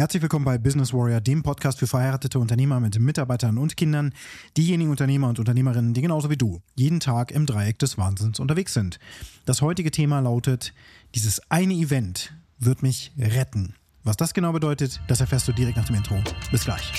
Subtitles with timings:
[0.00, 4.14] Herzlich willkommen bei Business Warrior, dem Podcast für verheiratete Unternehmer mit Mitarbeitern und Kindern,
[4.56, 8.72] diejenigen Unternehmer und Unternehmerinnen, die genauso wie du jeden Tag im Dreieck des Wahnsinns unterwegs
[8.72, 8.98] sind.
[9.44, 10.72] Das heutige Thema lautet,
[11.14, 13.74] dieses eine Event wird mich retten.
[14.02, 16.16] Was das genau bedeutet, das erfährst du direkt nach dem Intro.
[16.50, 16.94] Bis gleich.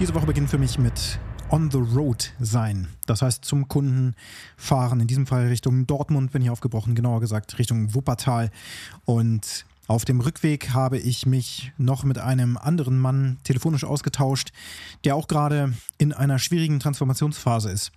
[0.00, 1.18] Diese Woche beginnt für mich mit
[1.50, 2.88] on the road sein.
[3.04, 4.14] Das heißt zum Kunden
[4.56, 4.98] fahren.
[4.98, 8.50] In diesem Fall Richtung Dortmund bin ich aufgebrochen, genauer gesagt Richtung Wuppertal.
[9.04, 14.52] Und auf dem Rückweg habe ich mich noch mit einem anderen Mann telefonisch ausgetauscht,
[15.04, 17.92] der auch gerade in einer schwierigen Transformationsphase ist.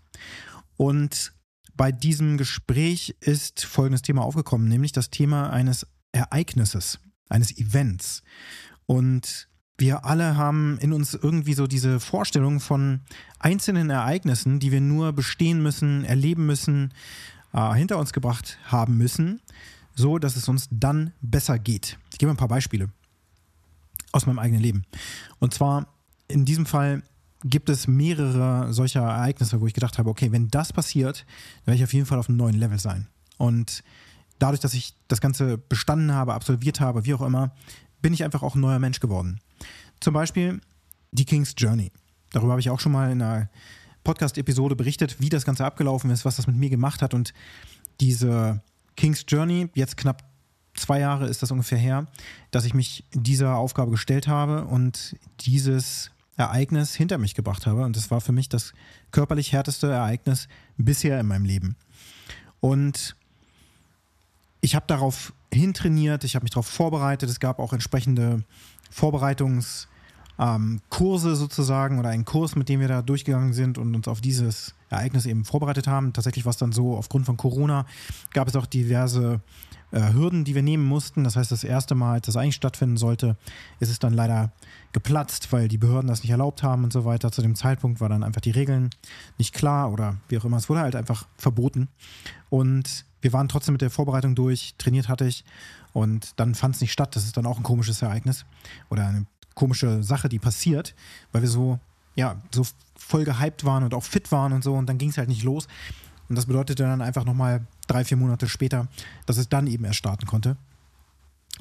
[0.75, 1.31] Und
[1.77, 6.99] bei diesem Gespräch ist folgendes Thema aufgekommen, nämlich das Thema eines Ereignisses,
[7.29, 8.23] eines Events.
[8.87, 9.47] Und
[9.77, 13.01] wir alle haben in uns irgendwie so diese Vorstellung von
[13.39, 16.93] einzelnen Ereignissen, die wir nur bestehen müssen, erleben müssen,
[17.53, 19.41] äh, hinter uns gebracht haben müssen,
[19.95, 21.97] so dass es uns dann besser geht.
[22.11, 22.89] Ich gebe ein paar Beispiele
[24.11, 24.83] aus meinem eigenen Leben.
[25.39, 25.87] Und zwar
[26.27, 27.03] in diesem Fall
[27.43, 31.25] gibt es mehrere solcher Ereignisse, wo ich gedacht habe, okay, wenn das passiert,
[31.65, 33.07] dann werde ich auf jeden Fall auf einem neuen Level sein.
[33.37, 33.83] Und
[34.39, 37.51] dadurch, dass ich das Ganze bestanden habe, absolviert habe, wie auch immer,
[38.01, 39.39] bin ich einfach auch ein neuer Mensch geworden.
[40.03, 40.59] Zum Beispiel
[41.13, 41.89] die King's Journey.
[42.33, 43.49] Darüber habe ich auch schon mal in einer
[44.03, 47.13] Podcast-Episode berichtet, wie das Ganze abgelaufen ist, was das mit mir gemacht hat.
[47.13, 47.33] Und
[48.01, 48.61] diese
[48.97, 50.21] King's Journey, jetzt knapp
[50.73, 52.07] zwei Jahre ist das ungefähr her,
[52.51, 57.85] dass ich mich dieser Aufgabe gestellt habe und dieses Ereignis hinter mich gebracht habe.
[57.85, 58.73] Und das war für mich das
[59.11, 61.77] körperlich härteste Ereignis bisher in meinem Leben.
[62.59, 63.15] Und
[64.59, 67.29] ich habe darauf hintrainiert, ich habe mich darauf vorbereitet.
[67.29, 68.43] Es gab auch entsprechende
[68.89, 69.92] Vorbereitungskurse
[70.39, 74.73] ähm, sozusagen oder einen Kurs, mit dem wir da durchgegangen sind und uns auf dieses
[74.89, 76.13] Ereignis eben vorbereitet haben.
[76.13, 77.85] Tatsächlich war es dann so, aufgrund von Corona
[78.33, 79.41] gab es auch diverse
[79.91, 81.23] äh, Hürden, die wir nehmen mussten.
[81.23, 83.37] Das heißt, das erste Mal, als das eigentlich stattfinden sollte,
[83.79, 84.51] ist es dann leider
[84.91, 87.31] geplatzt, weil die Behörden das nicht erlaubt haben und so weiter.
[87.31, 88.89] Zu dem Zeitpunkt war dann einfach die Regeln
[89.37, 90.57] nicht klar oder wie auch immer.
[90.57, 91.89] Es wurde halt einfach verboten.
[92.49, 95.45] Und wir waren trotzdem mit der Vorbereitung durch, trainiert hatte ich
[95.93, 97.15] und dann fand es nicht statt.
[97.15, 98.45] Das ist dann auch ein komisches Ereignis
[98.89, 99.25] oder eine
[99.55, 100.95] komische Sache, die passiert,
[101.31, 101.79] weil wir so,
[102.15, 102.63] ja, so
[102.95, 105.43] voll gehypt waren und auch fit waren und so und dann ging es halt nicht
[105.43, 105.67] los.
[106.29, 108.87] Und das bedeutete dann einfach nochmal drei, vier Monate später,
[109.25, 110.57] dass es dann eben erst starten konnte.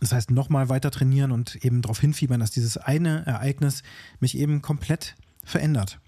[0.00, 3.82] Das heißt, nochmal weiter trainieren und eben darauf hinfiebern, dass dieses eine Ereignis
[4.20, 5.14] mich eben komplett
[5.44, 6.00] verändert.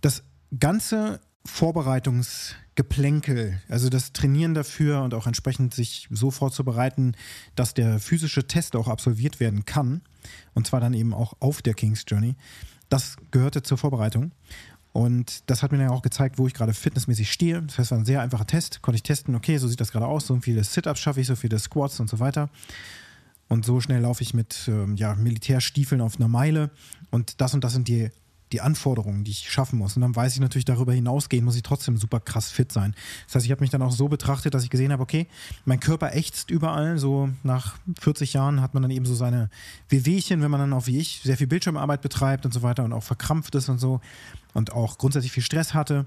[0.00, 0.22] Das
[0.58, 7.14] ganze Vorbereitungsgeplänkel, also das Trainieren dafür und auch entsprechend sich so vorzubereiten,
[7.54, 10.02] dass der physische Test auch absolviert werden kann,
[10.54, 12.36] und zwar dann eben auch auf der King's Journey,
[12.88, 14.32] das gehörte zur Vorbereitung.
[14.92, 17.60] Und das hat mir dann auch gezeigt, wo ich gerade fitnessmäßig stehe.
[17.60, 18.80] Das heißt, war ein sehr einfacher Test.
[18.80, 21.36] Konnte ich testen, okay, so sieht das gerade aus, so viele Sit-Ups schaffe ich, so
[21.36, 22.48] viele Squats und so weiter.
[23.48, 26.70] Und so schnell laufe ich mit ähm, ja, Militärstiefeln auf einer Meile.
[27.10, 28.10] Und das und das sind die
[28.52, 29.96] die Anforderungen, die ich schaffen muss.
[29.96, 32.94] Und dann weiß ich natürlich, darüber hinausgehen muss ich trotzdem super krass fit sein.
[33.26, 35.26] Das heißt, ich habe mich dann auch so betrachtet, dass ich gesehen habe, okay,
[35.64, 36.98] mein Körper ächzt überall.
[36.98, 39.50] So nach 40 Jahren hat man dann eben so seine
[39.88, 42.92] Wehwehchen, wenn man dann auch wie ich sehr viel Bildschirmarbeit betreibt und so weiter und
[42.92, 44.00] auch verkrampft ist und so
[44.54, 46.06] und auch grundsätzlich viel Stress hatte.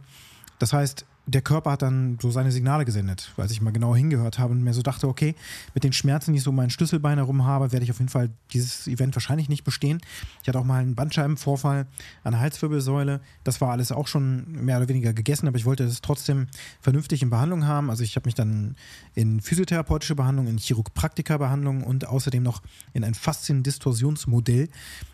[0.59, 4.40] Das heißt, der Körper hat dann so seine Signale gesendet, als ich mal genau hingehört
[4.40, 5.35] habe und mir so dachte, okay,
[5.73, 8.29] mit den Schmerzen, die ich so meinen Schlüsselbein herum habe, werde ich auf jeden Fall
[8.51, 10.01] dieses Event wahrscheinlich nicht bestehen.
[10.41, 11.85] Ich hatte auch mal einen Bandscheibenvorfall
[12.23, 13.22] an der Halswirbelsäule.
[13.44, 16.47] Das war alles auch schon mehr oder weniger gegessen, aber ich wollte es trotzdem
[16.81, 17.89] vernünftig in Behandlung haben.
[17.89, 18.75] Also ich habe mich dann
[19.13, 22.62] in physiotherapeutische Behandlung, in Chiropraktika-Behandlung und außerdem noch
[22.94, 24.69] in ein Faszien-Distorsionsmodell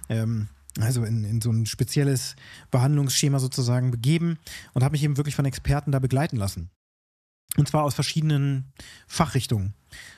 [0.09, 0.47] ähm,
[0.79, 2.35] also in, in so ein spezielles
[2.71, 4.37] Behandlungsschema sozusagen begeben
[4.73, 6.69] und habe mich eben wirklich von Experten da begleiten lassen.
[7.57, 8.73] Und zwar aus verschiedenen
[9.07, 9.73] Fachrichtungen.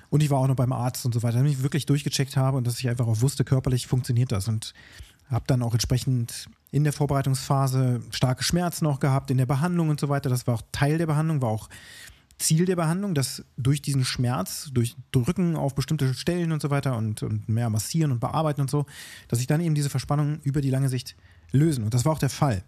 [0.09, 2.57] Und ich war auch noch beim Arzt und so weiter, damit ich wirklich durchgecheckt habe
[2.57, 4.47] und dass ich einfach auch wusste, körperlich funktioniert das.
[4.47, 4.73] Und
[5.29, 9.99] habe dann auch entsprechend in der Vorbereitungsphase starke Schmerzen auch gehabt, in der Behandlung und
[9.99, 10.29] so weiter.
[10.29, 11.69] Das war auch Teil der Behandlung, war auch
[12.37, 16.95] Ziel der Behandlung, dass durch diesen Schmerz, durch Drücken auf bestimmte Stellen und so weiter
[16.95, 18.85] und, und mehr massieren und bearbeiten und so,
[19.27, 21.15] dass sich dann eben diese Verspannungen über die lange Sicht
[21.51, 21.83] lösen.
[21.83, 22.63] Und das war auch der Fall.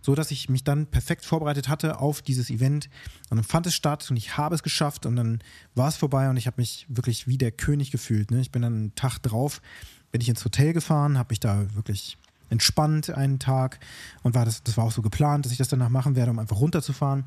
[0.00, 2.88] So dass ich mich dann perfekt vorbereitet hatte auf dieses Event.
[3.30, 5.38] Und dann fand es statt und ich habe es geschafft und dann
[5.74, 8.30] war es vorbei und ich habe mich wirklich wie der König gefühlt.
[8.32, 8.40] Ne?
[8.40, 9.62] Ich bin dann einen Tag drauf,
[10.10, 12.18] bin ich ins Hotel gefahren, habe mich da wirklich
[12.50, 13.78] entspannt einen Tag
[14.22, 16.38] und war das, das war auch so geplant, dass ich das danach machen werde, um
[16.38, 17.24] einfach runterzufahren.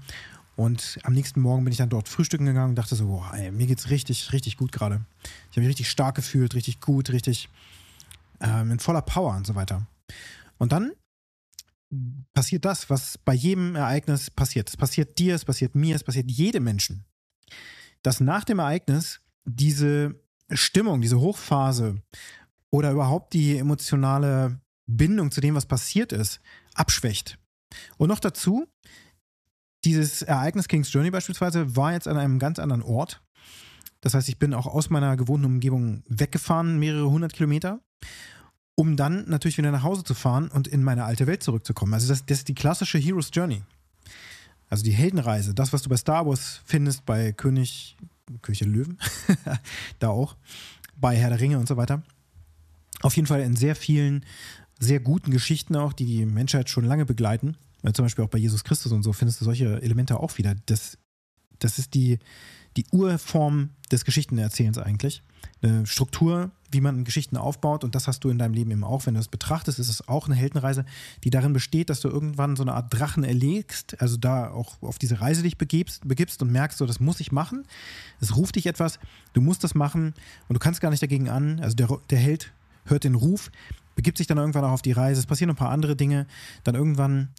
[0.55, 3.51] Und am nächsten Morgen bin ich dann dort frühstücken gegangen und dachte so, boah, ey,
[3.51, 5.05] mir geht's richtig, richtig gut gerade.
[5.51, 7.49] Ich habe mich richtig stark gefühlt, richtig gut, richtig
[8.39, 9.85] ähm, in voller Power und so weiter.
[10.57, 10.93] Und dann
[12.33, 14.69] passiert das, was bei jedem Ereignis passiert.
[14.69, 17.05] Es passiert dir, es passiert mir, es passiert jedem Menschen.
[18.01, 20.15] Dass nach dem Ereignis diese
[20.51, 22.01] Stimmung, diese Hochphase
[22.69, 26.39] oder überhaupt die emotionale Bindung zu dem, was passiert ist,
[26.73, 27.39] abschwächt.
[27.97, 28.67] Und noch dazu,
[29.85, 33.21] dieses Ereignis King's Journey beispielsweise war jetzt an einem ganz anderen Ort.
[34.01, 37.79] Das heißt, ich bin auch aus meiner gewohnten Umgebung weggefahren, mehrere hundert Kilometer,
[38.75, 41.93] um dann natürlich wieder nach Hause zu fahren und in meine alte Welt zurückzukommen.
[41.93, 43.63] Also das, das ist die klassische Hero's Journey.
[44.69, 47.95] Also die Heldenreise, das, was du bei Star Wars findest, bei König,
[48.41, 48.99] König der Löwen,
[49.99, 50.35] da auch,
[50.97, 52.01] bei Herr der Ringe und so weiter.
[53.01, 54.25] Auf jeden Fall in sehr vielen,
[54.79, 57.55] sehr guten Geschichten auch, die die Menschheit schon lange begleiten.
[57.93, 60.55] Zum Beispiel auch bei Jesus Christus und so findest du solche Elemente auch wieder.
[60.65, 60.97] Das,
[61.59, 62.19] das ist die,
[62.77, 65.21] die Urform des Geschichtenerzählens eigentlich.
[65.61, 69.05] Eine Struktur, wie man Geschichten aufbaut und das hast du in deinem Leben eben auch.
[69.05, 70.85] Wenn du es betrachtest, ist es auch eine Heldenreise,
[71.23, 74.97] die darin besteht, dass du irgendwann so eine Art Drachen erlegst, also da auch auf
[74.97, 77.65] diese Reise dich begibst, begibst und merkst, so, das muss ich machen.
[78.19, 78.99] Es ruft dich etwas,
[79.33, 80.13] du musst das machen
[80.47, 81.59] und du kannst gar nicht dagegen an.
[81.59, 82.51] Also der, der Held
[82.85, 83.51] hört den Ruf,
[83.95, 85.19] begibt sich dann irgendwann auch auf die Reise.
[85.19, 86.27] Es passieren ein paar andere Dinge.
[86.63, 87.29] Dann irgendwann,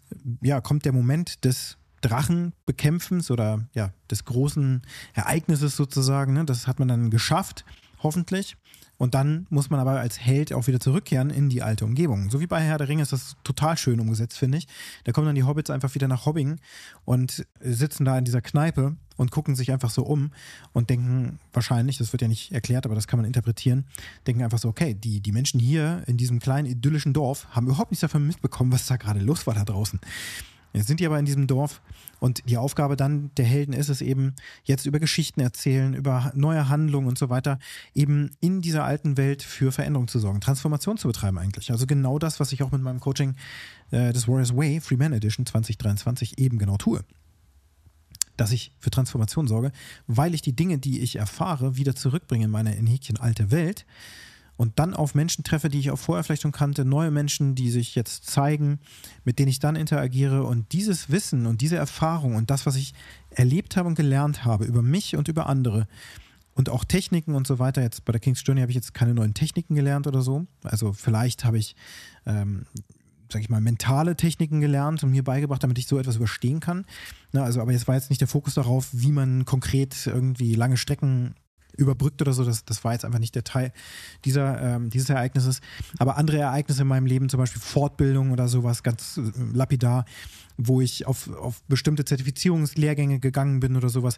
[0.41, 4.81] ja, kommt der Moment des Drachenbekämpfens oder ja, des großen
[5.13, 6.33] Ereignisses sozusagen.
[6.33, 6.45] Ne?
[6.45, 7.65] Das hat man dann geschafft,
[8.03, 8.57] hoffentlich.
[8.97, 12.31] Und dann muss man aber als Held auch wieder zurückkehren in die alte Umgebung.
[12.31, 14.67] So wie bei Herr der Ringe ist das total schön umgesetzt, finde ich.
[15.03, 16.59] Da kommen dann die Hobbits einfach wieder nach Hobbing
[17.05, 20.31] und sitzen da in dieser Kneipe und gucken sich einfach so um
[20.73, 23.85] und denken wahrscheinlich, das wird ja nicht erklärt, aber das kann man interpretieren,
[24.25, 27.91] denken einfach so, okay, die, die Menschen hier in diesem kleinen idyllischen Dorf haben überhaupt
[27.91, 29.99] nichts davon mitbekommen, was da gerade los war da draußen.
[30.73, 31.81] Jetzt sind die aber in diesem Dorf
[32.19, 36.69] und die Aufgabe dann der Helden ist es eben, jetzt über Geschichten erzählen, über neue
[36.69, 37.59] Handlungen und so weiter,
[37.93, 41.71] eben in dieser alten Welt für Veränderung zu sorgen, Transformation zu betreiben eigentlich.
[41.71, 43.35] Also genau das, was ich auch mit meinem Coaching
[43.91, 47.03] äh, des Warriors Way, Free Man Edition 2023 eben genau tue.
[48.35, 49.71] Dass ich für Transformation sorge,
[50.05, 53.85] weil ich die Dinge, die ich erfahre, wieder zurückbringe in meine in Häkchen alte Welt
[54.57, 57.69] und dann auf Menschen treffe, die ich auch vorher vielleicht schon kannte, neue Menschen, die
[57.69, 58.79] sich jetzt zeigen,
[59.23, 62.93] mit denen ich dann interagiere und dieses Wissen und diese Erfahrung und das, was ich
[63.29, 65.87] erlebt habe und gelernt habe über mich und über andere
[66.57, 67.83] und auch Techniken und so weiter.
[67.83, 70.47] Jetzt bei der King's Journey habe ich jetzt keine neuen Techniken gelernt oder so.
[70.63, 71.75] Also vielleicht habe ich,
[72.25, 72.65] ähm,
[73.31, 76.85] sag ich mal, mentale Techniken gelernt und mir beigebracht, damit ich so etwas überstehen kann.
[77.31, 80.77] Na, also, aber jetzt war jetzt nicht der Fokus darauf, wie man konkret irgendwie lange
[80.77, 81.35] Strecken
[81.77, 82.43] überbrückt oder so.
[82.43, 83.71] Das, das war jetzt einfach nicht der Teil
[84.25, 85.61] dieser, ähm, dieses Ereignisses.
[85.99, 90.05] Aber andere Ereignisse in meinem Leben, zum Beispiel Fortbildung oder sowas, ganz äh, lapidar,
[90.57, 94.17] wo ich auf, auf bestimmte Zertifizierungslehrgänge gegangen bin oder sowas,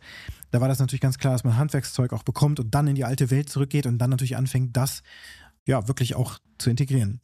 [0.52, 3.06] da war das natürlich ganz klar, dass man Handwerkszeug auch bekommt und dann in die
[3.06, 5.04] alte Welt zurückgeht und dann natürlich anfängt, das
[5.66, 7.20] ja wirklich auch zu integrieren.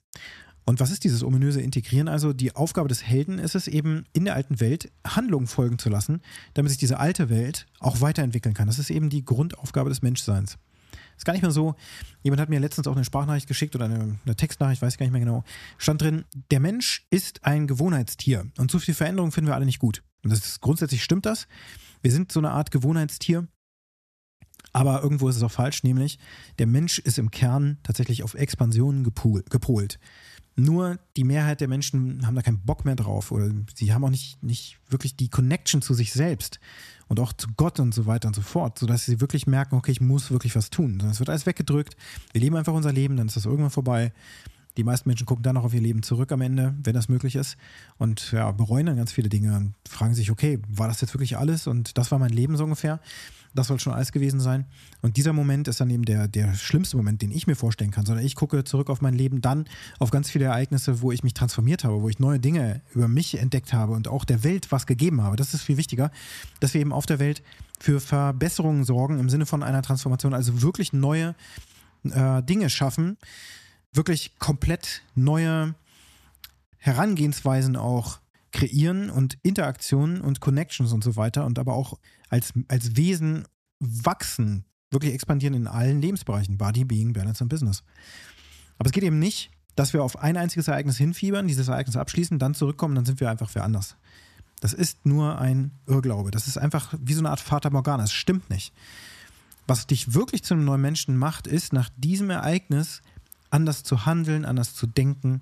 [0.65, 2.07] Und was ist dieses ominöse Integrieren?
[2.07, 5.89] Also die Aufgabe des Helden ist es eben, in der alten Welt Handlungen folgen zu
[5.89, 6.21] lassen,
[6.55, 8.67] damit sich diese alte Welt auch weiterentwickeln kann.
[8.67, 10.57] Das ist eben die Grundaufgabe des Menschseins.
[11.17, 11.75] Ist gar nicht mehr so.
[12.23, 15.05] Jemand hat mir letztens auch eine Sprachnachricht geschickt oder eine, eine Textnachricht, weiß ich gar
[15.05, 15.43] nicht mehr genau.
[15.77, 19.79] Stand drin, der Mensch ist ein Gewohnheitstier und zu viel Veränderung finden wir alle nicht
[19.79, 20.03] gut.
[20.23, 21.47] Und das ist, grundsätzlich stimmt das.
[22.01, 23.47] Wir sind so eine Art Gewohnheitstier.
[24.73, 26.19] Aber irgendwo ist es auch falsch, nämlich
[26.59, 29.99] der Mensch ist im Kern tatsächlich auf Expansion gepolt.
[30.55, 34.09] Nur die Mehrheit der Menschen haben da keinen Bock mehr drauf oder sie haben auch
[34.09, 36.59] nicht, nicht wirklich die Connection zu sich selbst
[37.07, 39.91] und auch zu Gott und so weiter und so fort, sodass sie wirklich merken, okay,
[39.91, 41.01] ich muss wirklich was tun.
[41.11, 41.97] Es wird alles weggedrückt,
[42.31, 44.13] wir leben einfach unser Leben, dann ist das irgendwann vorbei.
[44.77, 47.35] Die meisten Menschen gucken dann auch auf ihr Leben zurück am Ende, wenn das möglich
[47.35, 47.57] ist,
[47.97, 51.37] und ja, bereuen dann ganz viele Dinge und fragen sich, okay, war das jetzt wirklich
[51.37, 52.99] alles und das war mein Leben so ungefähr?
[53.55, 54.65] Das soll schon alles gewesen sein.
[55.01, 58.05] Und dieser Moment ist dann eben der, der schlimmste Moment, den ich mir vorstellen kann,
[58.05, 59.65] sondern ich gucke zurück auf mein Leben, dann
[59.97, 63.39] auf ganz viele Ereignisse, wo ich mich transformiert habe, wo ich neue Dinge über mich
[63.39, 65.37] entdeckt habe und auch der Welt was gegeben habe.
[65.37, 66.11] Das ist viel wichtiger,
[66.59, 67.41] dass wir eben auf der Welt
[67.79, 71.35] für Verbesserungen sorgen im Sinne von einer Transformation, also wirklich neue
[72.03, 73.17] äh, Dinge schaffen,
[73.93, 75.75] wirklich komplett neue
[76.77, 78.19] Herangehensweisen auch
[78.55, 83.45] kreieren und Interaktionen und Connections und so weiter und aber auch als, als Wesen
[83.79, 86.57] wachsen, wirklich expandieren in allen Lebensbereichen.
[86.57, 87.83] Body, Being, Balance und Business.
[88.77, 92.39] Aber es geht eben nicht, dass wir auf ein einziges Ereignis hinfiebern, dieses Ereignis abschließen,
[92.39, 93.97] dann zurückkommen, dann sind wir einfach wer anders.
[94.61, 96.31] Das ist nur ein Irrglaube.
[96.31, 98.05] Das ist einfach wie so eine Art Fata Morgana.
[98.05, 98.73] Es stimmt nicht.
[99.67, 103.01] Was dich wirklich zu einem neuen Menschen macht, ist, nach diesem Ereignis
[103.49, 105.41] anders zu handeln, anders zu denken,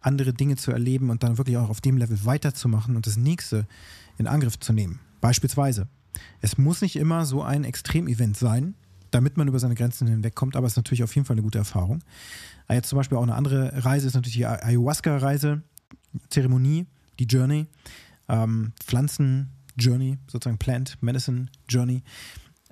[0.00, 3.66] andere Dinge zu erleben und dann wirklich auch auf dem Level weiterzumachen und das nächste
[4.16, 5.00] in Angriff zu nehmen.
[5.20, 5.88] Beispielsweise,
[6.40, 8.74] es muss nicht immer so ein Extremevent sein,
[9.10, 11.58] damit man über seine Grenzen hinwegkommt, aber es ist natürlich auf jeden Fall eine gute
[11.58, 12.02] Erfahrung.
[12.66, 15.62] Ah, jetzt zum Beispiel auch eine andere Reise ist natürlich die Ayahuasca-Reise,
[16.28, 16.86] Zeremonie,
[17.18, 17.66] die Journey,
[18.28, 22.02] ähm, Pflanzen-Journey, sozusagen Plant Medicine Journey.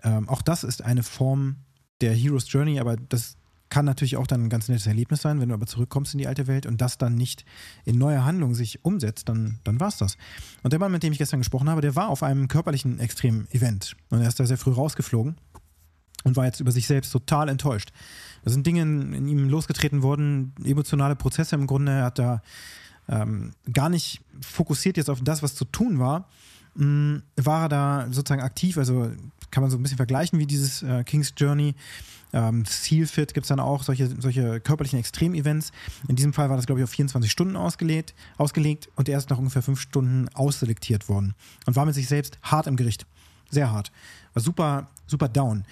[0.02, 1.56] Ähm, auch das ist eine Form
[2.00, 3.36] der Hero's Journey, aber das
[3.68, 6.26] kann natürlich auch dann ein ganz nettes Erlebnis sein, wenn du aber zurückkommst in die
[6.26, 7.44] alte Welt und das dann nicht
[7.84, 10.16] in neue Handlungen sich umsetzt, dann, dann war es das.
[10.62, 13.96] Und der Mann, mit dem ich gestern gesprochen habe, der war auf einem körperlichen Extrem-Event
[14.10, 15.36] und er ist da sehr früh rausgeflogen
[16.24, 17.92] und war jetzt über sich selbst total enttäuscht.
[18.44, 21.92] Da sind Dinge in, ihm losgetreten worden, emotionale Prozesse im Grunde.
[21.92, 22.42] Er hat da
[23.08, 26.28] ähm, gar nicht fokussiert jetzt auf das, was zu tun war,
[26.74, 28.78] mh, mm, war er da sozusagen aktiv.
[28.78, 29.10] Also
[29.50, 31.74] kann man so ein bisschen vergleichen wie dieses äh, King's Journey.
[32.32, 35.72] Ähm, Sealfit gibt es dann auch, solche, solche körperlichen Extremevents.
[36.08, 39.30] In diesem Fall war das, glaube ich, auf 24 Stunden ausgelegt, ausgelegt und er ist
[39.30, 41.34] nach ungefähr fünf Stunden ausselektiert worden
[41.66, 43.06] und war mit sich selbst hart im Gericht.
[43.50, 43.92] Sehr hart.
[44.34, 45.64] War super, super down.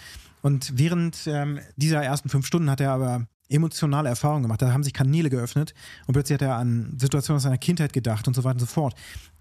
[0.42, 4.60] Und während ähm, dieser ersten fünf Stunden hat er aber emotionale Erfahrungen gemacht.
[4.60, 5.74] Da haben sich Kanäle geöffnet
[6.06, 8.66] und plötzlich hat er an Situationen aus seiner Kindheit gedacht und so weiter und so
[8.66, 8.94] fort.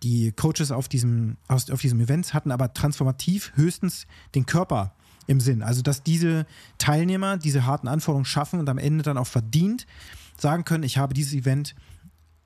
[0.04, 4.06] Die Coaches auf diesem, auf diesem Event hatten aber transformativ höchstens
[4.36, 4.94] den Körper
[5.26, 5.64] im Sinn.
[5.64, 6.46] Also, dass diese
[6.78, 9.88] Teilnehmer diese harten Anforderungen schaffen und am Ende dann auch verdient
[10.38, 11.76] sagen können, ich habe dieses Event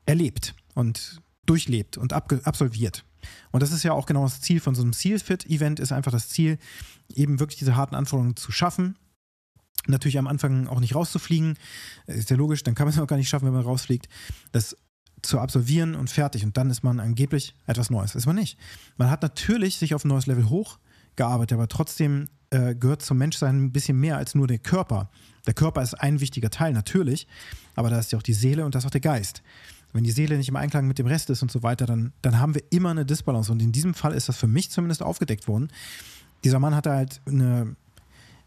[0.06, 3.04] erlebt und durchlebt und absolviert.
[3.52, 6.30] Und das ist ja auch genau das Ziel von so einem Seal-Fit-Event, ist einfach das
[6.30, 6.60] Ziel,
[7.14, 8.96] eben wirklich diese harten Anforderungen zu schaffen
[9.88, 11.58] Natürlich am Anfang auch nicht rauszufliegen,
[12.08, 14.08] ist ja logisch, dann kann man es auch gar nicht schaffen, wenn man rausfliegt.
[14.52, 14.76] Das
[15.22, 18.16] zu absolvieren und fertig und dann ist man angeblich etwas Neues.
[18.16, 18.58] Ist man nicht.
[18.98, 23.66] Man hat natürlich sich auf ein neues Level hochgearbeitet, aber trotzdem äh, gehört zum Menschsein
[23.66, 25.10] ein bisschen mehr als nur der Körper.
[25.46, 27.28] Der Körper ist ein wichtiger Teil, natürlich,
[27.76, 29.42] aber da ist ja auch die Seele und da ist auch der Geist.
[29.94, 32.40] Wenn die Seele nicht im Einklang mit dem Rest ist und so weiter, dann, dann
[32.40, 33.52] haben wir immer eine Disbalance.
[33.52, 35.70] Und in diesem Fall ist das für mich zumindest aufgedeckt worden.
[36.44, 37.76] Dieser Mann hatte halt eine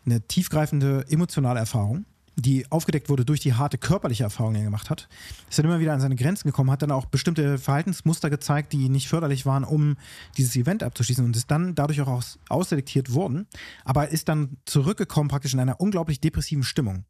[0.07, 2.05] eine tiefgreifende emotionale Erfahrung,
[2.37, 5.09] die aufgedeckt wurde durch die harte körperliche Erfahrung, die er gemacht hat.
[5.49, 8.89] Ist dann immer wieder an seine Grenzen gekommen, hat dann auch bestimmte Verhaltensmuster gezeigt, die
[8.89, 9.97] nicht förderlich waren, um
[10.37, 13.47] dieses Event abzuschließen und ist dann dadurch auch aus, ausselektiert worden,
[13.85, 17.05] aber ist dann zurückgekommen praktisch in einer unglaublich depressiven Stimmung,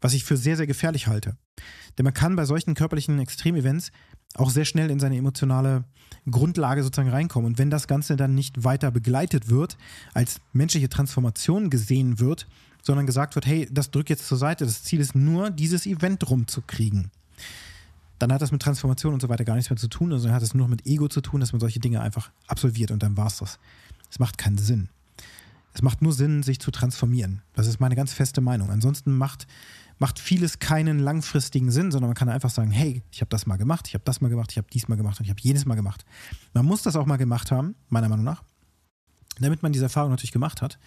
[0.00, 1.36] was ich für sehr, sehr gefährlich halte.
[1.96, 3.90] Denn man kann bei solchen körperlichen Extremevents
[4.34, 5.84] auch sehr schnell in seine emotionale
[6.30, 7.46] Grundlage sozusagen reinkommen.
[7.46, 9.76] Und wenn das Ganze dann nicht weiter begleitet wird,
[10.12, 12.46] als menschliche Transformation gesehen wird,
[12.82, 16.28] sondern gesagt wird, hey, das drückt jetzt zur Seite, das Ziel ist nur, dieses Event
[16.28, 17.10] rumzukriegen.
[18.18, 20.42] Dann hat das mit Transformation und so weiter gar nichts mehr zu tun, sondern hat
[20.42, 23.16] es nur noch mit Ego zu tun, dass man solche Dinge einfach absolviert und dann
[23.16, 23.58] war es das.
[24.10, 24.88] Es macht keinen Sinn.
[25.76, 27.42] Es macht nur Sinn, sich zu transformieren.
[27.52, 28.70] Das ist meine ganz feste Meinung.
[28.70, 29.46] Ansonsten macht
[29.98, 33.56] macht vieles keinen langfristigen Sinn, sondern man kann einfach sagen, hey, ich habe das mal
[33.56, 35.64] gemacht, ich habe das mal gemacht, ich habe dies mal gemacht und ich habe jedes
[35.64, 36.04] Mal gemacht.
[36.54, 38.42] Man muss das auch mal gemacht haben, meiner Meinung nach,
[39.38, 40.78] damit man diese Erfahrung natürlich gemacht hat.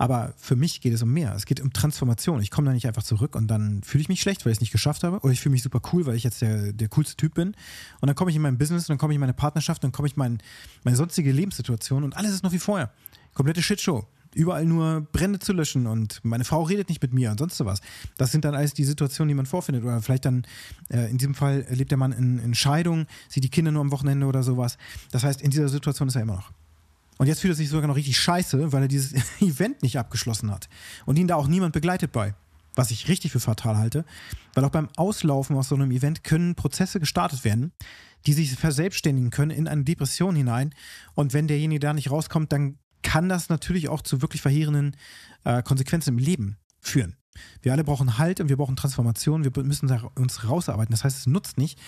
[0.00, 1.34] Aber für mich geht es um mehr.
[1.34, 2.40] Es geht um Transformation.
[2.40, 4.60] Ich komme da nicht einfach zurück und dann fühle ich mich schlecht, weil ich es
[4.60, 5.18] nicht geschafft habe.
[5.20, 7.48] Oder ich fühle mich super cool, weil ich jetzt der, der coolste Typ bin.
[8.00, 10.06] Und dann komme ich in mein Business, dann komme ich in meine Partnerschaft, dann komme
[10.06, 10.38] ich in mein,
[10.84, 12.92] meine sonstige Lebenssituation und alles ist noch wie vorher.
[13.38, 14.04] Komplette Shitshow
[14.34, 17.80] überall nur Brände zu löschen und meine Frau redet nicht mit mir und sonst sowas.
[18.16, 19.84] Das sind dann alles die Situationen, die man vorfindet.
[19.84, 20.44] Oder vielleicht dann,
[20.90, 23.92] äh, in diesem Fall lebt der Mann in, in Scheidung, sieht die Kinder nur am
[23.92, 24.76] Wochenende oder sowas.
[25.12, 26.50] Das heißt, in dieser Situation ist er immer noch.
[27.18, 30.50] Und jetzt fühlt er sich sogar noch richtig scheiße, weil er dieses Event nicht abgeschlossen
[30.50, 30.68] hat.
[31.06, 32.34] Und ihn da auch niemand begleitet bei.
[32.74, 34.04] Was ich richtig für fatal halte.
[34.54, 37.70] Weil auch beim Auslaufen aus so einem Event können Prozesse gestartet werden,
[38.26, 40.74] die sich verselbstständigen können in eine Depression hinein.
[41.14, 44.96] Und wenn derjenige da nicht rauskommt, dann kann das natürlich auch zu wirklich verheerenden
[45.44, 47.16] äh, Konsequenzen im Leben führen.
[47.62, 49.44] Wir alle brauchen Halt und wir brauchen Transformation.
[49.44, 50.92] Wir müssen uns rausarbeiten.
[50.92, 51.78] Das heißt, es nutzt nicht,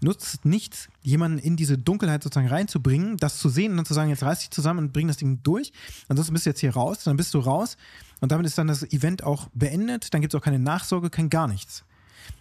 [0.00, 4.10] nutzt nichts, jemanden in diese Dunkelheit sozusagen reinzubringen, das zu sehen und dann zu sagen,
[4.10, 5.72] jetzt reiß dich zusammen und bring das Ding durch.
[6.08, 7.76] Ansonsten bist du jetzt hier raus, dann bist du raus
[8.20, 10.12] und damit ist dann das Event auch beendet.
[10.12, 11.84] Dann gibt es auch keine Nachsorge, kein gar nichts.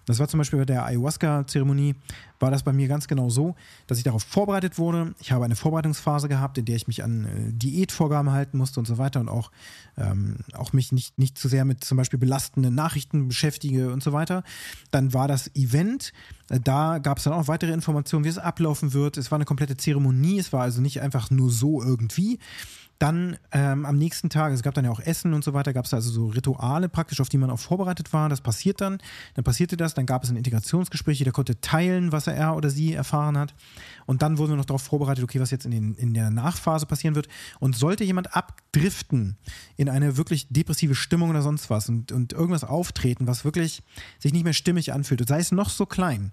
[0.05, 1.95] Das war zum Beispiel bei der Ayahuasca-Zeremonie,
[2.39, 3.55] war das bei mir ganz genau so,
[3.87, 5.15] dass ich darauf vorbereitet wurde.
[5.19, 8.85] Ich habe eine Vorbereitungsphase gehabt, in der ich mich an äh, Diätvorgaben halten musste und
[8.85, 9.51] so weiter und auch,
[9.97, 14.13] ähm, auch mich nicht, nicht zu sehr mit zum Beispiel belastenden Nachrichten beschäftige und so
[14.13, 14.43] weiter.
[14.91, 16.13] Dann war das Event,
[16.49, 19.17] äh, da gab es dann auch weitere Informationen, wie es ablaufen wird.
[19.17, 22.39] Es war eine komplette Zeremonie, es war also nicht einfach nur so irgendwie,
[22.99, 25.85] dann ähm, am nächsten Tag, es gab dann ja auch Essen und so weiter, gab
[25.85, 28.27] es also so Rituale praktisch, auf die man auch vorbereitet war.
[28.27, 28.97] Das passiert dann.
[29.35, 32.93] Dann passierte das, dann gab es ein Integrationsgespräch, jeder konnte teilen, was er oder sie
[32.93, 33.53] erfahren hat.
[34.05, 36.85] Und dann wurden wir noch darauf vorbereitet, okay, was jetzt in, den, in der Nachphase
[36.85, 37.27] passieren wird.
[37.59, 39.37] Und sollte jemand abdriften
[39.75, 43.83] in eine wirklich depressive Stimmung oder sonst was und, und irgendwas auftreten, was wirklich
[44.19, 46.31] sich nicht mehr stimmig anfühlt, sei es noch so klein,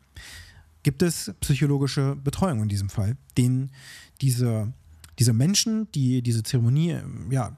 [0.82, 3.72] gibt es psychologische Betreuung in diesem Fall, denen
[4.20, 4.72] diese
[5.18, 6.98] diese Menschen, die diese Zeremonie
[7.30, 7.56] ja,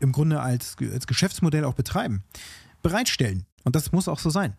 [0.00, 2.22] im Grunde als, als Geschäftsmodell auch betreiben,
[2.82, 3.44] bereitstellen.
[3.64, 4.54] Und das muss auch so sein.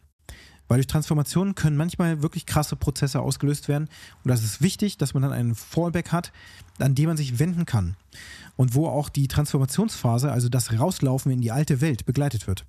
[0.68, 3.88] Weil durch Transformationen können manchmal wirklich krasse Prozesse ausgelöst werden.
[4.24, 6.32] Und das ist wichtig, dass man dann einen Fallback hat,
[6.80, 7.96] an dem man sich wenden kann.
[8.56, 12.66] Und wo auch die Transformationsphase, also das Rauslaufen in die alte Welt, begleitet wird.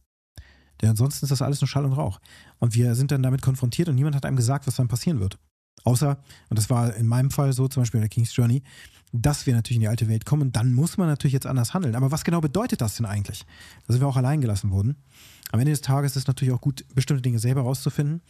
[0.80, 2.20] Denn ansonsten ist das alles nur Schall und Rauch.
[2.58, 5.38] Und wir sind dann damit konfrontiert und niemand hat einem gesagt, was dann passieren wird.
[5.84, 6.18] Außer,
[6.48, 8.62] und das war in meinem Fall so, zum Beispiel in der King's Journey,
[9.12, 10.52] dass wir natürlich in die alte Welt kommen.
[10.52, 11.94] Dann muss man natürlich jetzt anders handeln.
[11.94, 13.44] Aber was genau bedeutet das denn eigentlich?
[13.86, 14.96] Da sind wir auch allein gelassen worden.
[15.50, 18.20] Am Ende des Tages ist es natürlich auch gut, bestimmte Dinge selber rauszufinden.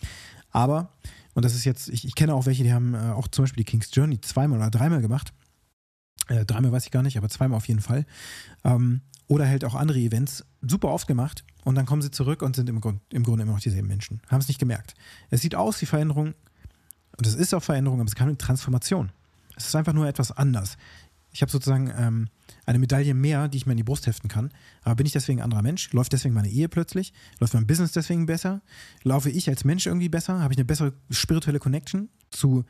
[0.50, 0.92] Aber,
[1.34, 3.64] und das ist jetzt, ich, ich kenne auch welche, die haben äh, auch zum Beispiel
[3.64, 5.32] die King's Journey zweimal oder dreimal gemacht.
[6.28, 8.06] Äh, dreimal weiß ich gar nicht, aber zweimal auf jeden Fall.
[8.64, 12.56] Ähm, oder halt auch andere Events super oft gemacht und dann kommen sie zurück und
[12.56, 14.22] sind im, Grund, im Grunde immer noch dieselben Menschen.
[14.28, 14.94] Haben es nicht gemerkt.
[15.28, 16.34] Es sieht aus wie Veränderung
[17.18, 19.10] und es ist auch Veränderung, aber es ist keine Transformation.
[19.56, 20.76] Es ist einfach nur etwas anders.
[21.32, 22.28] Ich habe sozusagen ähm,
[22.64, 24.50] eine Medaille mehr, die ich mir in die Brust heften kann.
[24.82, 25.92] Aber bin ich deswegen ein anderer Mensch?
[25.92, 27.12] Läuft deswegen meine Ehe plötzlich?
[27.38, 28.62] Läuft mein Business deswegen besser?
[29.02, 30.40] Laufe ich als Mensch irgendwie besser?
[30.40, 32.64] Habe ich eine bessere spirituelle Connection zu,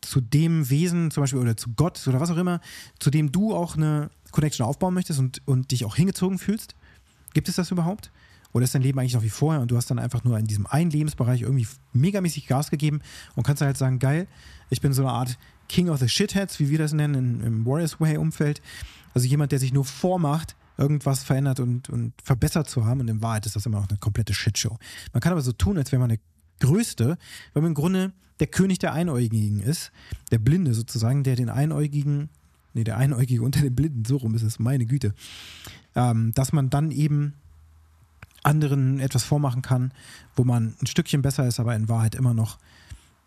[0.00, 2.60] zu dem Wesen zum Beispiel oder zu Gott oder was auch immer,
[2.98, 6.74] zu dem du auch eine Connection aufbauen möchtest und, und dich auch hingezogen fühlst?
[7.32, 8.10] Gibt es das überhaupt?
[8.52, 10.46] Oder ist dein Leben eigentlich noch wie vorher und du hast dann einfach nur in
[10.46, 13.00] diesem einen Lebensbereich irgendwie megamäßig Gas gegeben
[13.34, 14.26] und kannst halt sagen, geil,
[14.70, 15.38] ich bin so eine Art
[15.68, 18.62] King of the Shitheads, wie wir das nennen, im Warriors Way-Umfeld.
[19.14, 23.00] Also jemand, der sich nur vormacht, irgendwas verändert und, und verbessert zu haben.
[23.00, 24.78] Und in Wahrheit ist das immer noch eine komplette Shitshow.
[25.12, 26.18] Man kann aber so tun, als wäre man der
[26.60, 27.18] Größte,
[27.52, 29.90] weil man im Grunde der König der Einäugigen ist.
[30.30, 32.30] Der Blinde sozusagen, der den Einäugigen,
[32.74, 35.14] nee, der Einäugige unter den Blinden, so rum ist es, meine Güte.
[35.94, 37.34] Ähm, dass man dann eben
[38.42, 39.92] anderen etwas vormachen kann,
[40.36, 42.58] wo man ein Stückchen besser ist, aber in Wahrheit immer noch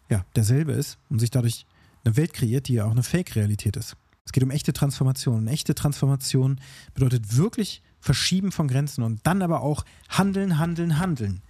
[0.10, 1.66] ja, derselbe ist und sich dadurch
[2.04, 3.96] eine Welt kreiert, die ja auch eine Fake-Realität ist.
[4.26, 5.38] Es geht um echte Transformation.
[5.38, 6.60] Und echte Transformation
[6.94, 11.42] bedeutet wirklich Verschieben von Grenzen und dann aber auch handeln, handeln, handeln.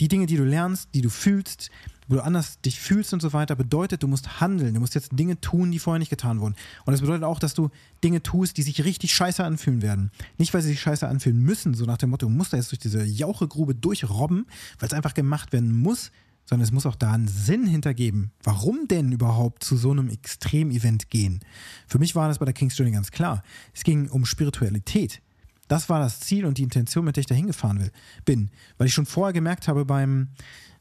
[0.00, 1.70] Die Dinge, die du lernst, die du fühlst,
[2.08, 4.74] wo du anders dich fühlst und so weiter, bedeutet, du musst handeln.
[4.74, 6.54] Du musst jetzt Dinge tun, die vorher nicht getan wurden.
[6.84, 7.70] Und das bedeutet auch, dass du
[8.02, 10.10] Dinge tust, die sich richtig scheiße anfühlen werden.
[10.38, 12.72] Nicht, weil sie sich scheiße anfühlen müssen, so nach dem Motto, du musst da jetzt
[12.72, 14.46] durch diese Jauchegrube durchrobben,
[14.78, 16.10] weil es einfach gemacht werden muss,
[16.46, 18.32] sondern es muss auch da einen Sinn hintergeben.
[18.42, 21.40] Warum denn überhaupt zu so einem Extremevent gehen?
[21.86, 23.42] Für mich war das bei der King's Journey ganz klar.
[23.74, 25.20] Es ging um Spiritualität.
[25.68, 27.90] Das war das Ziel und die Intention, mit der ich da hingefahren
[28.24, 28.50] bin.
[28.78, 30.28] Weil ich schon vorher gemerkt habe beim,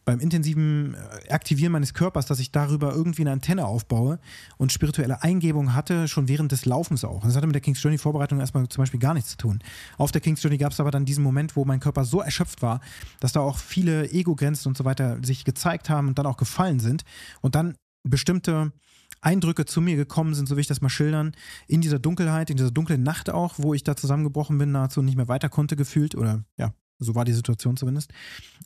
[0.07, 4.19] beim intensiven äh, Aktivieren meines Körpers, dass ich darüber irgendwie eine Antenne aufbaue
[4.57, 7.23] und spirituelle Eingebung hatte, schon während des Laufens auch.
[7.23, 9.59] Das hatte mit der King's Journey Vorbereitung erstmal zum Beispiel gar nichts zu tun.
[9.97, 12.61] Auf der King's Journey gab es aber dann diesen Moment, wo mein Körper so erschöpft
[12.61, 12.79] war,
[13.19, 16.79] dass da auch viele Ego-Grenzen und so weiter sich gezeigt haben und dann auch gefallen
[16.79, 17.03] sind
[17.41, 18.71] und dann bestimmte
[19.19, 21.33] Eindrücke zu mir gekommen sind, so will ich das mal schildern,
[21.67, 25.17] in dieser Dunkelheit, in dieser dunklen Nacht auch, wo ich da zusammengebrochen bin, nahezu nicht
[25.17, 28.11] mehr weiter konnte gefühlt oder ja, so war die Situation zumindest.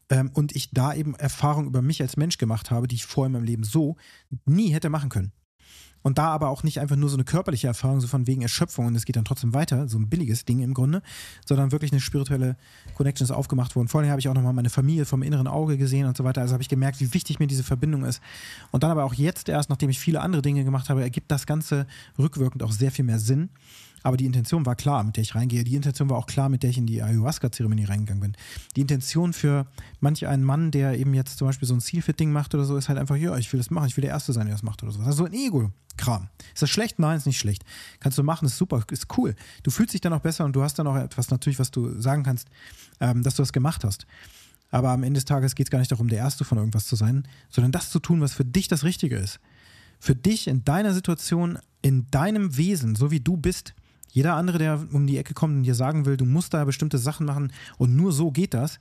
[0.10, 3.28] Ähm, und ich da eben Erfahrungen über mich als Mensch gemacht habe, die ich vorher
[3.28, 3.98] in meinem Leben so
[4.46, 5.32] nie hätte machen können.
[6.04, 8.88] Und da aber auch nicht einfach nur so eine körperliche Erfahrung, so von wegen Erschöpfung
[8.88, 11.02] und es geht dann trotzdem weiter, so ein billiges Ding im Grunde,
[11.46, 12.58] sondern wirklich eine spirituelle
[12.96, 13.88] Connection ist aufgemacht worden.
[13.88, 16.42] Vorher habe ich auch nochmal meine Familie vom inneren Auge gesehen und so weiter.
[16.42, 18.22] Also habe ich gemerkt, wie wichtig mir diese Verbindung ist.
[18.72, 21.46] Und dann aber auch jetzt erst, nachdem ich viele andere Dinge gemacht habe, ergibt das
[21.46, 21.86] Ganze
[22.18, 23.50] rückwirkend auch sehr viel mehr Sinn.
[24.04, 25.64] Aber die Intention war klar, mit der ich reingehe.
[25.64, 28.34] Die Intention war auch klar, mit der ich in die Ayahuasca-Zeremonie reingegangen bin.
[28.76, 29.68] Die Intention für
[30.00, 32.90] manch einen Mann, der eben jetzt zum Beispiel so ein Zielfit-Ding macht oder so, ist
[32.90, 34.82] halt einfach, ja, ich will das machen, ich will der Erste sein, der das macht
[34.84, 35.00] oder so.
[35.00, 36.30] Also so ein Ego-Kram.
[36.54, 37.00] Ist das schlecht?
[37.00, 37.64] Nein, ist nicht schlecht.
[38.00, 39.36] Kannst du machen, ist super, ist cool.
[39.64, 42.00] Du fühlst dich dann auch besser und du hast dann auch etwas natürlich, was du
[42.00, 42.48] sagen kannst,
[43.00, 44.08] ähm, dass du das gemacht hast.
[44.72, 46.96] Aber am Ende des Tages geht es gar nicht darum, der Erste von irgendwas zu
[46.96, 49.40] sein, sondern das zu tun, was für dich das Richtige ist.
[50.00, 53.76] Für dich in deiner Situation, in deinem Wesen, so wie du bist,
[54.12, 56.98] jeder andere, der um die Ecke kommt und dir sagen will, du musst da bestimmte
[56.98, 58.80] Sachen machen und nur so geht das,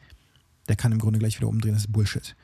[0.68, 1.74] der kann im Grunde gleich wieder umdrehen.
[1.74, 2.36] Das ist Bullshit.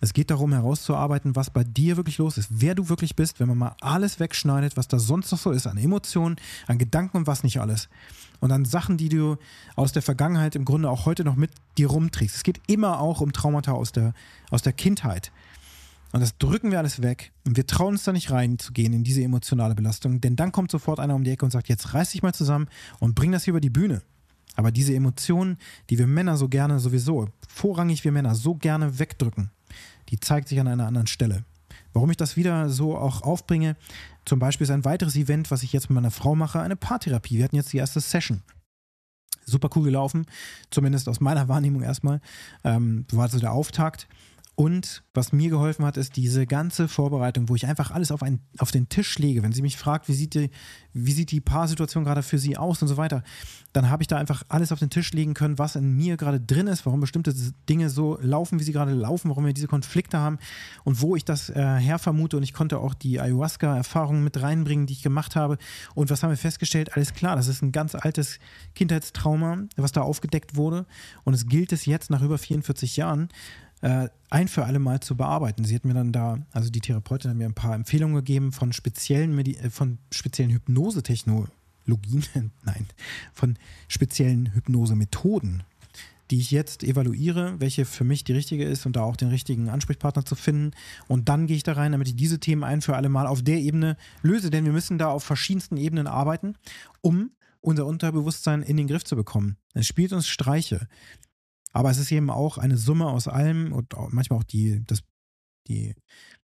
[0.00, 3.48] Es geht darum, herauszuarbeiten, was bei dir wirklich los ist, wer du wirklich bist, wenn
[3.48, 6.36] man mal alles wegschneidet, was da sonst noch so ist, an Emotionen,
[6.66, 7.88] an Gedanken und was nicht alles.
[8.40, 9.36] Und an Sachen, die du
[9.74, 12.36] aus der Vergangenheit im Grunde auch heute noch mit dir rumträgst.
[12.36, 14.12] Es geht immer auch um Traumata aus der,
[14.50, 15.32] aus der Kindheit.
[16.16, 17.30] Und das drücken wir alles weg.
[17.44, 20.22] Und wir trauen uns da nicht reinzugehen in diese emotionale Belastung.
[20.22, 22.68] Denn dann kommt sofort einer um die Ecke und sagt, jetzt reiß dich mal zusammen
[23.00, 24.00] und bring das hier über die Bühne.
[24.54, 25.58] Aber diese Emotionen,
[25.90, 29.50] die wir Männer so gerne sowieso, vorrangig wir Männer so gerne wegdrücken,
[30.08, 31.44] die zeigt sich an einer anderen Stelle.
[31.92, 33.76] Warum ich das wieder so auch aufbringe,
[34.24, 37.36] zum Beispiel ist ein weiteres Event, was ich jetzt mit meiner Frau mache, eine Paartherapie.
[37.36, 38.42] Wir hatten jetzt die erste Session.
[39.44, 40.24] Super cool gelaufen,
[40.70, 42.22] zumindest aus meiner Wahrnehmung erstmal.
[42.64, 44.08] Ähm, war also der Auftakt.
[44.58, 48.40] Und was mir geholfen hat, ist diese ganze Vorbereitung, wo ich einfach alles auf, ein,
[48.56, 49.42] auf den Tisch lege.
[49.42, 50.48] Wenn sie mich fragt, wie sieht, die,
[50.94, 53.22] wie sieht die Paarsituation gerade für sie aus und so weiter,
[53.74, 56.40] dann habe ich da einfach alles auf den Tisch legen können, was in mir gerade
[56.40, 57.34] drin ist, warum bestimmte
[57.68, 60.38] Dinge so laufen, wie sie gerade laufen, warum wir diese Konflikte haben
[60.84, 62.38] und wo ich das äh, her vermute.
[62.38, 65.58] Und ich konnte auch die Ayahuasca-Erfahrungen mit reinbringen, die ich gemacht habe.
[65.94, 66.94] Und was haben wir festgestellt?
[66.94, 68.38] Alles klar, das ist ein ganz altes
[68.74, 70.86] Kindheitstrauma, was da aufgedeckt wurde.
[71.24, 73.28] Und es gilt es jetzt nach über 44 Jahren,
[73.82, 75.64] äh, ein für alle Mal zu bearbeiten.
[75.64, 78.72] Sie hat mir dann da, also die Therapeutin hat mir ein paar Empfehlungen gegeben von
[78.72, 81.50] speziellen, Medi äh, von speziellen Hypnosetechnologien,
[82.64, 82.86] nein,
[83.32, 83.58] von
[83.88, 85.62] speziellen Hypnosemethoden,
[86.30, 89.68] die ich jetzt evaluiere, welche für mich die richtige ist und da auch den richtigen
[89.68, 90.72] Ansprechpartner zu finden.
[91.06, 93.42] Und dann gehe ich da rein, damit ich diese Themen ein für alle Mal auf
[93.42, 96.56] der Ebene löse, denn wir müssen da auf verschiedensten Ebenen arbeiten,
[97.00, 99.56] um unser Unterbewusstsein in den Griff zu bekommen.
[99.74, 100.88] Es spielt uns Streiche.
[101.72, 105.02] Aber es ist eben auch eine Summe aus allem und manchmal auch die, das,
[105.68, 105.94] die,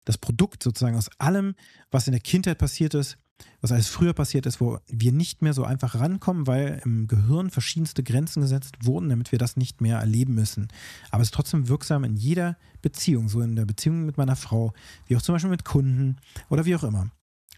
[0.05, 1.55] das Produkt sozusagen aus allem,
[1.91, 3.17] was in der Kindheit passiert ist,
[3.61, 7.49] was alles früher passiert ist, wo wir nicht mehr so einfach rankommen, weil im Gehirn
[7.49, 10.67] verschiedenste Grenzen gesetzt wurden, damit wir das nicht mehr erleben müssen.
[11.09, 14.73] Aber es ist trotzdem wirksam in jeder Beziehung, so in der Beziehung mit meiner Frau,
[15.07, 16.17] wie auch zum Beispiel mit Kunden
[16.49, 17.09] oder wie auch immer,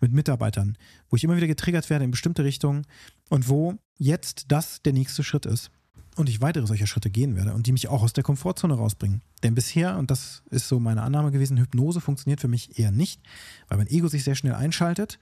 [0.01, 0.77] mit Mitarbeitern,
[1.09, 2.85] wo ich immer wieder getriggert werde in bestimmte Richtungen
[3.29, 5.71] und wo jetzt das der nächste Schritt ist
[6.15, 9.21] und ich weitere solcher Schritte gehen werde und die mich auch aus der Komfortzone rausbringen.
[9.43, 13.21] Denn bisher, und das ist so meine Annahme gewesen, Hypnose funktioniert für mich eher nicht,
[13.67, 15.19] weil mein Ego sich sehr schnell einschaltet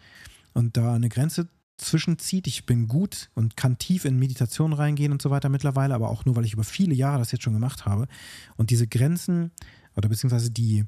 [0.53, 2.47] und da eine Grenze zwischenzieht.
[2.47, 6.25] Ich bin gut und kann tief in Meditation reingehen und so weiter mittlerweile, aber auch
[6.25, 8.08] nur, weil ich über viele Jahre das jetzt schon gemacht habe.
[8.56, 9.51] Und diese Grenzen
[9.95, 10.86] oder beziehungsweise die,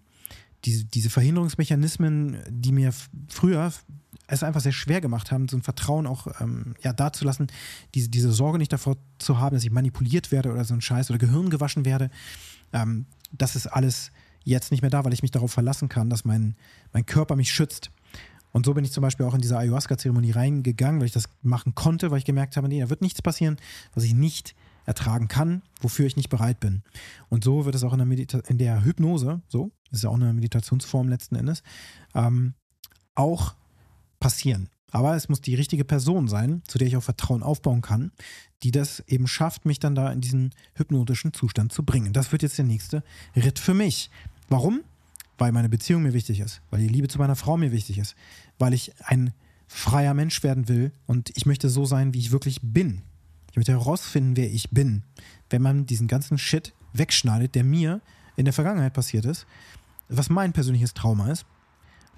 [0.64, 2.94] diese, diese Verhinderungsmechanismen, die mir
[3.28, 3.72] früher
[4.28, 7.48] es einfach sehr schwer gemacht haben, so ein Vertrauen auch ähm, ja, dazulassen,
[7.94, 11.10] diese, diese Sorge nicht davor zu haben, dass ich manipuliert werde oder so ein Scheiß
[11.10, 12.10] oder Gehirn gewaschen werde.
[12.74, 14.12] Ähm, das ist alles
[14.44, 16.56] jetzt nicht mehr da, weil ich mich darauf verlassen kann, dass mein,
[16.94, 17.92] mein Körper mich schützt.
[18.52, 21.76] Und so bin ich zum Beispiel auch in diese Ayahuasca-Zeremonie reingegangen, weil ich das machen
[21.76, 23.58] konnte, weil ich gemerkt habe, nee, da wird nichts passieren,
[23.94, 26.84] was ich nicht ertragen kann, wofür ich nicht bereit bin.
[27.28, 30.16] Und so wird es auch in der, Medita in der Hypnose, so, ist ja auch
[30.16, 31.64] eine Meditationsform letzten Endes,
[32.14, 32.54] ähm,
[33.16, 33.56] auch
[34.26, 34.70] passieren.
[34.90, 38.12] Aber es muss die richtige Person sein, zu der ich auch Vertrauen aufbauen kann,
[38.64, 42.12] die das eben schafft, mich dann da in diesen hypnotischen Zustand zu bringen.
[42.12, 43.04] Das wird jetzt der nächste
[43.36, 44.10] Ritt für mich.
[44.50, 44.82] Warum?
[45.38, 48.16] Weil meine Beziehung mir wichtig ist, weil die Liebe zu meiner Frau mir wichtig ist,
[48.58, 49.32] weil ich ein
[49.68, 53.04] freier Mensch werden will und ich möchte so sein, wie ich wirklich bin.
[53.52, 55.04] Ich möchte herausfinden, wer ich bin,
[55.52, 58.02] wenn man diesen ganzen Shit wegschneidet, der mir
[58.38, 59.46] in der Vergangenheit passiert ist,
[60.10, 61.46] was mein persönliches Trauma ist,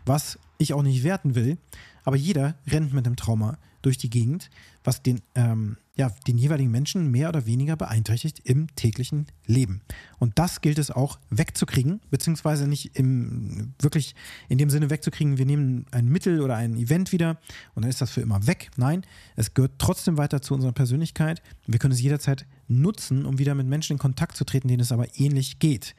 [0.05, 1.57] was ich auch nicht werten will,
[2.03, 4.49] aber jeder rennt mit einem Trauma durch die Gegend,
[4.83, 9.81] was den, ähm, ja, den jeweiligen Menschen mehr oder weniger beeinträchtigt im täglichen Leben.
[10.19, 14.15] Und das gilt es auch wegzukriegen, beziehungsweise nicht im, wirklich
[14.49, 17.39] in dem Sinne wegzukriegen, wir nehmen ein Mittel oder ein Event wieder
[17.75, 18.71] und dann ist das für immer weg.
[18.77, 19.03] Nein,
[19.35, 21.41] es gehört trotzdem weiter zu unserer Persönlichkeit.
[21.65, 24.91] Wir können es jederzeit nutzen, um wieder mit Menschen in Kontakt zu treten, denen es
[24.91, 25.95] aber ähnlich geht.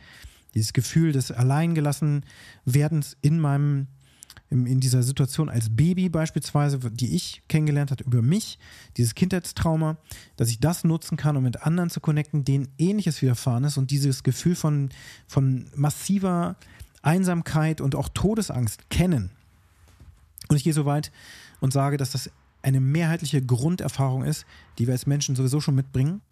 [0.54, 3.86] Dieses Gefühl des Alleingelassen-Werdens in meinem
[4.50, 8.58] in dieser Situation als Baby beispielsweise, die ich kennengelernt habe über mich,
[8.96, 9.98] dieses Kindheitstrauma,
[10.36, 13.90] dass ich das nutzen kann, um mit anderen zu connecten, denen ähnliches widerfahren ist und
[13.90, 14.88] dieses Gefühl von,
[15.26, 16.56] von massiver
[17.02, 19.30] Einsamkeit und auch Todesangst kennen.
[20.48, 21.12] Und ich gehe so weit
[21.60, 22.30] und sage, dass das
[22.62, 24.46] eine mehrheitliche Grunderfahrung ist,
[24.78, 26.22] die wir als Menschen sowieso schon mitbringen.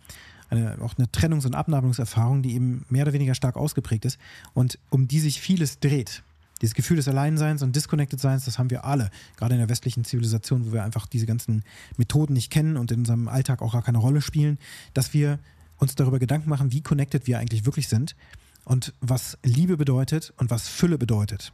[0.48, 4.18] Eine, auch eine Trennungs- und Abnabelungserfahrung, die eben mehr oder weniger stark ausgeprägt ist
[4.54, 6.22] und um die sich vieles dreht.
[6.62, 10.66] Dieses Gefühl des Alleinseins und Disconnected-Seins, das haben wir alle, gerade in der westlichen Zivilisation,
[10.66, 11.64] wo wir einfach diese ganzen
[11.96, 14.58] Methoden nicht kennen und in unserem Alltag auch gar keine Rolle spielen,
[14.94, 15.38] dass wir
[15.76, 18.16] uns darüber Gedanken machen, wie connected wir eigentlich wirklich sind
[18.64, 21.52] und was Liebe bedeutet und was Fülle bedeutet.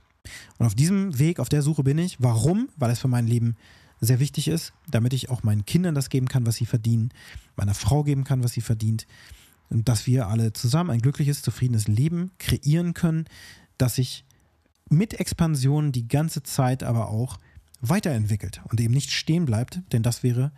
[0.58, 2.22] Und auf diesem Weg, auf der Suche bin ich.
[2.22, 2.68] Warum?
[2.76, 3.56] Weil es für mein Leben
[4.00, 7.10] sehr wichtig ist, damit ich auch meinen Kindern das geben kann, was sie verdienen,
[7.56, 9.06] meiner Frau geben kann, was sie verdient
[9.72, 13.24] und dass wir alle zusammen ein glückliches, zufriedenes Leben kreieren können,
[13.78, 14.24] das sich
[14.92, 17.38] mit Expansion die ganze Zeit aber auch
[17.80, 20.52] weiterentwickelt und eben nicht stehen bleibt, denn das wäre,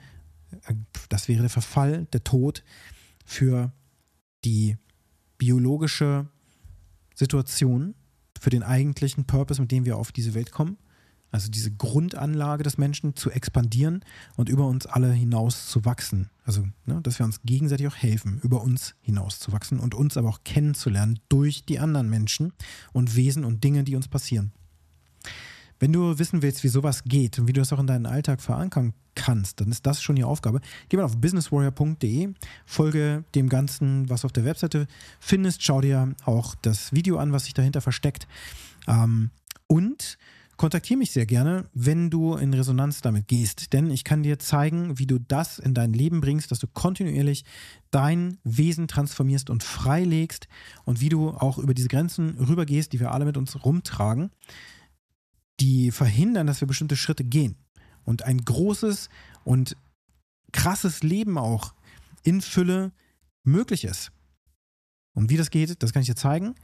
[0.66, 0.75] äh,
[1.09, 2.62] das wäre der Verfall, der Tod
[3.25, 3.73] für
[4.44, 4.77] die
[5.38, 6.29] biologische
[7.14, 7.94] Situation,
[8.38, 10.77] für den eigentlichen Purpose, mit dem wir auf diese Welt kommen
[11.35, 14.05] also diese Grundanlage des Menschen zu expandieren
[14.37, 16.31] und über uns alle hinaus zu wachsen.
[16.44, 20.16] Also, ne, dass wir uns gegenseitig auch helfen, über uns hinaus zu wachsen und uns
[20.16, 22.53] aber auch kennenzulernen durch die anderen Menschen
[22.92, 24.53] und Wesen und Dinge, die uns passieren.
[25.81, 28.40] Wenn du wissen willst, wie sowas geht und wie du das auch in deinen Alltag
[28.40, 30.61] verankern kannst, dann ist das schon die Aufgabe.
[30.88, 32.33] Geh mal auf businesswarrior.de,
[32.64, 34.87] folge dem Ganzen, was auf der Webseite
[35.18, 38.29] findest, schau dir auch das Video an, was sich dahinter versteckt.
[38.87, 39.31] Ähm,
[39.66, 40.16] und
[40.57, 44.99] kontaktiere mich sehr gerne, wenn du in Resonanz damit gehst, denn ich kann dir zeigen,
[44.99, 47.45] wie du das in dein Leben bringst, dass du kontinuierlich
[47.90, 50.49] dein Wesen transformierst und freilegst
[50.85, 54.31] und wie du auch über diese Grenzen rübergehst, die wir alle mit uns rumtragen,
[55.61, 57.57] die verhindern, dass wir bestimmte Schritte gehen
[58.05, 59.09] und ein großes
[59.45, 59.77] und
[60.53, 61.75] krasses Leben auch
[62.23, 62.93] in Fülle
[63.45, 64.12] möglich ist.
[65.14, 66.55] Und wie das geht, das kann ich dir zeigen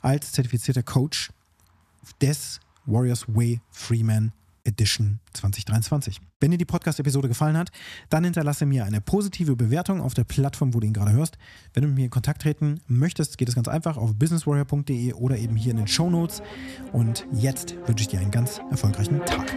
[0.00, 1.30] als zertifizierter Coach
[2.20, 4.32] des Warriors Way Freeman
[4.64, 6.20] Edition 2023.
[6.40, 7.70] Wenn dir die Podcast-Episode gefallen hat,
[8.08, 11.38] dann hinterlasse mir eine positive Bewertung auf der Plattform, wo du ihn gerade hörst.
[11.72, 15.38] Wenn du mit mir in Kontakt treten möchtest, geht es ganz einfach auf businesswarrior.de oder
[15.38, 16.42] eben hier in den Show Notes.
[16.92, 19.54] Und jetzt wünsche ich dir einen ganz erfolgreichen Tag.